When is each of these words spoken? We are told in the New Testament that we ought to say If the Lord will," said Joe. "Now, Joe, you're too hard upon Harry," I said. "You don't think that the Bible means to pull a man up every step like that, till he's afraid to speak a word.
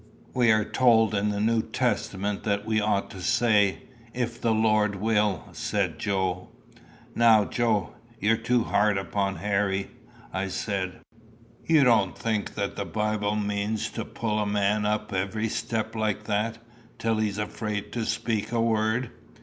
We 0.33 0.51
are 0.51 0.65
told 0.65 1.13
in 1.13 1.29
the 1.29 1.39
New 1.39 1.61
Testament 1.61 2.41
that 2.41 2.65
we 2.65 2.81
ought 2.81 3.11
to 3.11 3.21
say 3.21 3.83
If 4.15 4.41
the 4.41 4.51
Lord 4.51 4.95
will," 4.95 5.43
said 5.51 5.99
Joe. 5.99 6.49
"Now, 7.13 7.45
Joe, 7.45 7.93
you're 8.19 8.35
too 8.35 8.63
hard 8.63 8.97
upon 8.97 9.35
Harry," 9.35 9.91
I 10.33 10.47
said. 10.47 11.01
"You 11.63 11.83
don't 11.83 12.17
think 12.17 12.55
that 12.55 12.75
the 12.77 12.83
Bible 12.85 13.35
means 13.35 13.91
to 13.91 14.03
pull 14.03 14.39
a 14.39 14.47
man 14.47 14.87
up 14.87 15.13
every 15.13 15.49
step 15.49 15.93
like 15.95 16.23
that, 16.23 16.57
till 16.97 17.17
he's 17.19 17.37
afraid 17.37 17.91
to 17.91 18.03
speak 18.03 18.51
a 18.51 18.59
word. 18.59 19.11